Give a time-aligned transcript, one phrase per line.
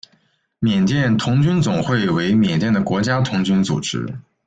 [0.57, 4.17] 缅甸童军总会为缅甸的国家童军组织。